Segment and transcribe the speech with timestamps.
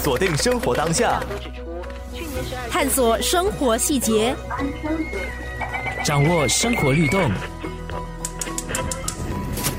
[0.00, 1.20] 锁定生活当下，
[2.70, 4.34] 探索生活细节，
[6.04, 7.28] 掌握生活律动，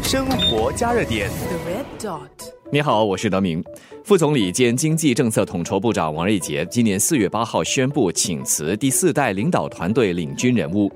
[0.04, 1.30] 生活加热点。
[1.30, 3.64] The Red Dot 你好，我是德明。
[4.04, 10.92] 副总理兼经济政策统筹部长王瑞杰今年四月八号宣布请辞第四代领导团队领军人物。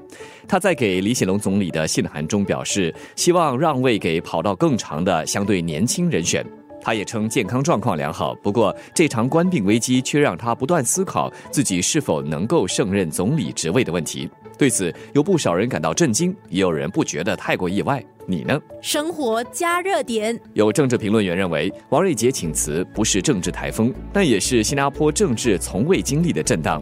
[0.48, 6.46] 他在给李显龙总理的信函中表示，希望让位给跑道更长的相对年轻人选。
[6.84, 14.30] 他也称健康状况良好，不过这场官病危机却让他不断思考自己是否能够胜任总理职位的问题。
[14.58, 18.04] 对此，有不少人感到震惊，也有人不觉得太过意外。
[18.26, 18.62] 你呢？
[18.82, 20.40] 生活加热点。
[20.54, 26.82] 有政治评论员认为，王瑞杰请辞不是政治台风，但也是新加坡政治从未经历的震荡。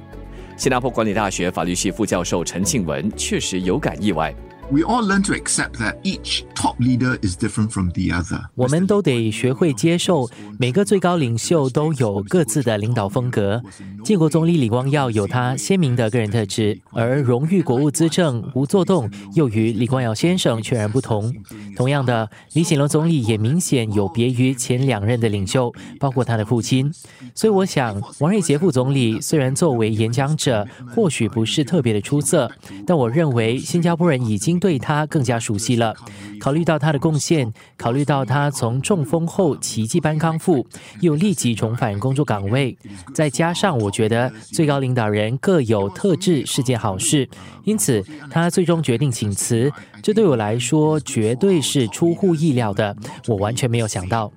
[0.57, 4.33] 新加坡管理大学法律系副教授陈庆文确实有感意外。
[4.71, 8.41] We all learn to accept that each top leader is different from the other.
[8.55, 13.61] 我们都得学会接受每个最高领袖都有各自的领导风格。
[14.05, 21.33] 建国总理李光耀有他鲜明的个人特质，而荣誉国务资政吴作栋又与李光耀先生全然不同。
[21.75, 26.89] 同样的，李显龙总理也明显有别于前两任的领袖，包括他的父亲。
[27.35, 32.49] 所以，我想王瑞杰副总理虽然作为演讲者或许不是特别的出色，
[32.87, 34.60] 但我认为新加坡人已经。
[34.61, 35.93] 对他更加熟悉了。
[36.39, 40.65] 考虑到他的贡献，考虑到他从中风后奇迹般康复，
[41.01, 42.77] 又立即重返工作岗位，
[43.13, 47.27] 再加上我觉得最高领导人各有特质是件好事，
[47.65, 49.71] 因此他最终决定请辞。
[50.01, 52.95] 这对我来说绝对是出乎意料的，
[53.27, 54.31] 我完全没有想到。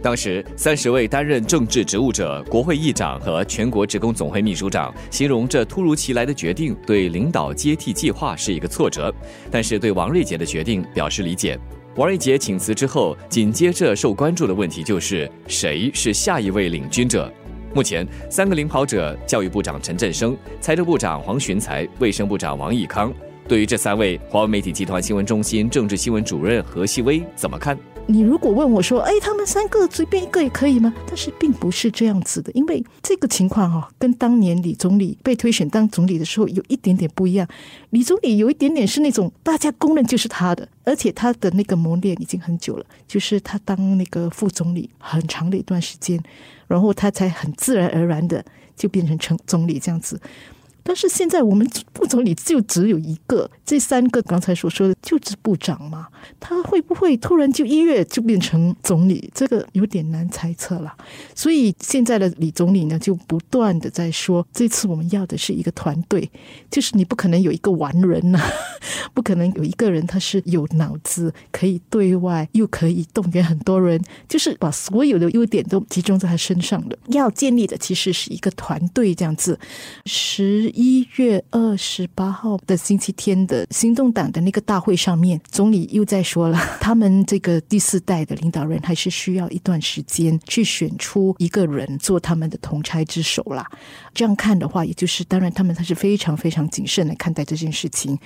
[0.00, 9.12] 当时，三十位担任政治职务者、国会议长和全国职工总会秘书长形容这突如其来的决定对领导接替计划是一个挫折，
[9.50, 11.58] 但是对王瑞杰的决定表示理解。
[11.96, 17.32] 王瑞杰请辞之后，紧接着受关注的问题就是谁是下一位领军者。
[17.74, 23.12] 目前，三个领跑者：教育部长陈振声、财政部长黄循财、卫生部长王毅康。
[23.48, 27.76] 对于这三位，华为媒体集团新闻中心政治新闻主任何希微怎么看？
[28.10, 30.94] 你如果问我说，哎，他们三个随便一个也可以吗？
[31.06, 37.46] 但是并不是这样子的，因为这个情况哈，跟当年李总理被推选当总理的时候有一点点不一样。
[37.90, 46.18] 李总理有一点点是那种大家公认就是他的，而且他的那个磨练已经很久了，就是他当那个副总理很长的一段时间，
[46.66, 48.42] 然后他才很自然而然的
[48.74, 50.18] 就变成成总理这样子。
[50.88, 56.08] 但是现在我们副总理就只有一个，这三个刚才所说的就职部长嘛，
[56.40, 59.30] 他会不会突然就一月就变成总理？
[59.34, 60.96] 这个有点难猜测了。
[61.34, 66.30] 所以现在的李总理呢，就不断的在说，这次我们要的是一个团队，
[66.70, 68.40] 就是你不可能有一个完人呐，
[69.12, 76.98] 不可能有一个人他是有脑子，可以对外又可以动员很多人，就是把所有的优点都集中在他身上的。
[77.08, 79.60] 要建立的其实是一个团队这样子，
[80.06, 80.72] 十。
[80.78, 93.68] 一月二十八号的星期天的行动党的那个大会上面，总理又在说了，他们这个第四代的领导人还是需要一段时间去选出一个人做他们的同差之首啦。
[94.14, 98.16] 这样看的话，也就是当然他们他是非常非常谨慎来看待这件事情。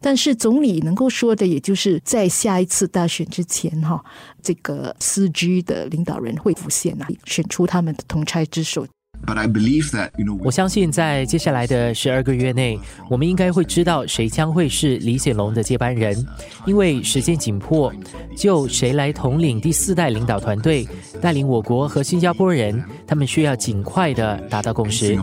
[0.00, 4.00] 但是总理能够说的，也就是在下一次大选之前哈，
[4.40, 8.86] 这个四 G 的领导人会浮现啊，选出他们的同差之首。
[9.26, 10.38] But I believe that you know.
[10.44, 12.78] 我相信在接下来的十二个月内，
[13.10, 16.24] 我们应该会知道谁将会是李显龙的接班人，
[16.64, 17.92] 因为时间紧迫，
[18.36, 20.86] 就谁来统领第四代领导团队，
[21.20, 25.18] 带领我国和新加坡人，他们需要尽快的达到共识。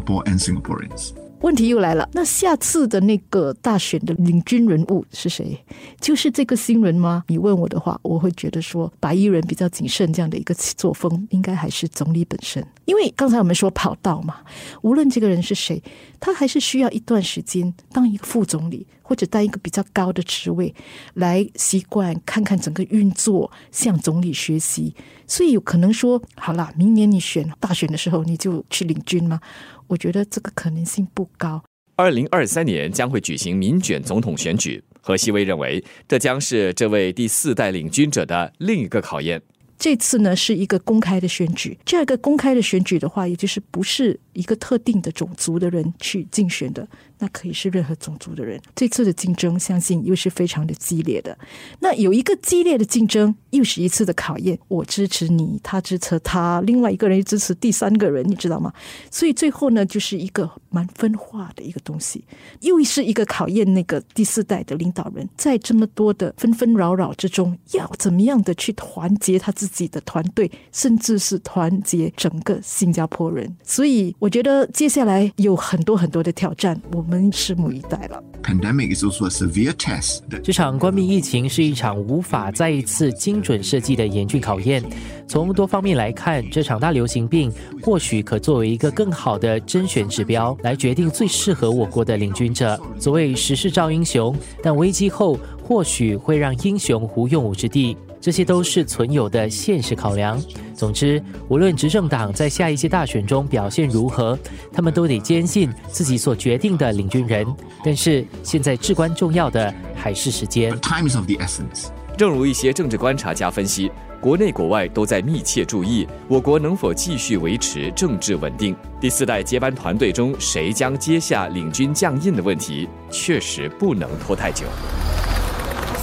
[1.44, 5.60] 问题又来了，那下次的那个大选的领军人物是谁？
[6.00, 7.26] 就是这个新人吗？
[7.28, 12.66] 你问我的话，我会觉得说白衣人比较谨慎，这样的一个作风，应该还是总理本身。
[12.86, 14.38] 因为刚才我们说跑道嘛，
[14.84, 15.84] 无论这个人是谁，
[16.18, 20.74] 他还是需要一段时间当一个副总理，或者当一个比较高的职位，
[21.16, 24.96] 来习惯看看整个运作，向总理学习。
[25.28, 29.42] 所以有可能说，好了，明年你选大选的时候，你就去领军吗？
[29.88, 31.64] 我觉得这个可能性不高。
[31.96, 39.42] 二零二三年将会举行民选总统选举，何西威认为这将是这位第四代领军者的另一个考验。
[39.84, 46.88] 这次呢是一个公开的选举，这个公开的选举的话，也就是不是一个特定的种族的人去竞选的。
[47.20, 48.60] 那可以是任何种族的人。
[48.76, 51.38] 这次的竞争，相信又是非常的激烈的。
[51.80, 54.58] 那有一个激烈的竞争，又是一次的考验。
[54.68, 58.74] 我支持你，他支持他，另外一个人又支持第三个人，你知道吗？
[59.10, 62.26] 所以最后呢，就是一个蛮分化的一个东西，
[62.60, 73.54] 又是一个考验那个第四代的领导人，在这么多的纷纷扰扰之中，要怎么样的去团结他自己的团队，甚至是团结整个新加坡人。
[73.64, 78.24] 所以我觉得接下来有很多很多的挑战，我们拭目以待了。
[78.44, 84.84] Pandemic is also a severe test 这场冠病疫情是一场无法再一次精准设计的严峻考验。
[85.28, 92.80] 从多方面来看，这场大流行病或许可作为一个更好的甄选指标，来决定最适合我国的领军者。
[93.00, 97.96] 所谓时势造英雄，但危机后或许会让英雄无用武之地。
[98.24, 100.42] 这些都是存有的现实考量。
[100.74, 104.40] 总之，无论执政党在下一届大选中表现如何，
[104.72, 107.46] 他们都得坚信自己所决定的领军人。
[107.84, 110.72] 但是，现在至关重要的还是时间。
[110.80, 111.88] time is of the essence.
[112.18, 113.92] 正如一些政治观察家分析，
[114.22, 118.74] 国内国外都在密切注意我国能否继续维持政治稳定。
[119.02, 124.66] 第四代接班团队中谁将接下领军将印的问题，确实不能拖太久。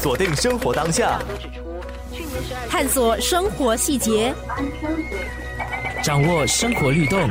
[0.02, 1.18] 锁定生活当下，
[2.68, 4.34] 探索生活细节，
[6.02, 7.30] 掌握生活律动。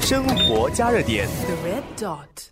[0.00, 1.28] 生活加热点。
[1.46, 2.50] The red dot.